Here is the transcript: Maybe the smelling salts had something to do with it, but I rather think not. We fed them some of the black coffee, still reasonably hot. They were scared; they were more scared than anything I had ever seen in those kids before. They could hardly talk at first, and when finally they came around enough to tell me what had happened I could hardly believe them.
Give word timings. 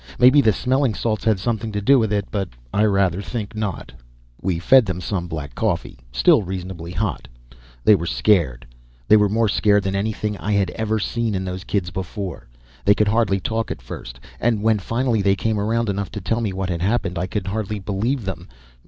Maybe 0.17 0.41
the 0.41 0.51
smelling 0.51 0.95
salts 0.95 1.25
had 1.25 1.39
something 1.39 1.71
to 1.73 1.79
do 1.79 1.99
with 1.99 2.11
it, 2.11 2.25
but 2.31 2.49
I 2.73 2.85
rather 2.85 3.21
think 3.21 3.55
not. 3.55 3.91
We 4.41 4.57
fed 4.57 4.87
them 4.87 4.99
some 4.99 5.17
of 5.25 5.25
the 5.25 5.29
black 5.29 5.53
coffee, 5.53 5.99
still 6.11 6.41
reasonably 6.41 6.91
hot. 6.91 7.27
They 7.83 7.93
were 7.93 8.07
scared; 8.07 8.65
they 9.07 9.15
were 9.15 9.29
more 9.29 9.47
scared 9.47 9.83
than 9.83 9.95
anything 9.95 10.35
I 10.37 10.53
had 10.53 10.71
ever 10.71 10.97
seen 10.97 11.35
in 11.35 11.45
those 11.45 11.63
kids 11.65 11.91
before. 11.91 12.47
They 12.83 12.95
could 12.95 13.09
hardly 13.09 13.39
talk 13.39 13.69
at 13.69 13.79
first, 13.79 14.19
and 14.39 14.63
when 14.63 14.79
finally 14.79 15.21
they 15.21 15.35
came 15.35 15.59
around 15.59 15.87
enough 15.87 16.09
to 16.13 16.19
tell 16.19 16.41
me 16.41 16.51
what 16.51 16.69
had 16.69 16.81
happened 16.81 17.19
I 17.19 17.27
could 17.27 17.45
hardly 17.45 17.77
believe 17.77 18.25
them. 18.25 18.47